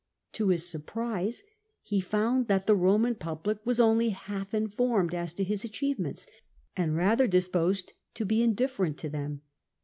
To 0.31 0.47
his 0.47 0.67
surprise, 0.67 1.43
he 1.83 1.99
found 2.01 2.47
that 2.47 2.65
the 2.65 2.75
Eoman 2.75 3.19
public 3.19 3.63
was 3.67 3.79
only 3.79 4.09
half 4.09 4.51
informed 4.51 5.13
as 5.13 5.31
to 5.33 5.43
his 5.43 5.63
achievements, 5.63 6.25
and 6.75 6.95
rather 6.95 7.27
dis 7.27 7.47
posed 7.47 7.93
to 8.15 8.25
be 8.25 8.41
indifferent 8.41 8.97
to 8.97 9.09
them. 9.09 9.41